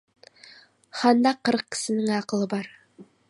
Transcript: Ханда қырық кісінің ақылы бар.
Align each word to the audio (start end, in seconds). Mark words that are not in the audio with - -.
Ханда 1.01 1.33
қырық 1.49 1.67
кісінің 1.75 2.11
ақылы 2.23 2.49
бар. 2.57 2.73